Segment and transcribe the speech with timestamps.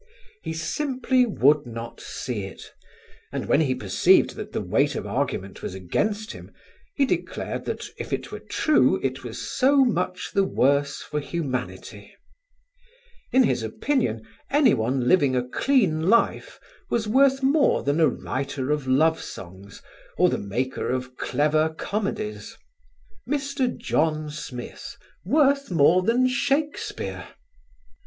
[0.41, 2.73] He simply would not see it
[3.31, 6.51] and when he perceived that the weight of argument was against him
[6.95, 12.15] he declared that if it were true, it was so much the worse for humanity.
[13.31, 16.59] In his opinion anyone living a clean life
[16.89, 19.83] was worth more than a writer of love songs
[20.17, 22.57] or the maker of clever comedies
[23.29, 23.77] Mr.
[23.77, 27.27] John Smith worth more than Shakespeare!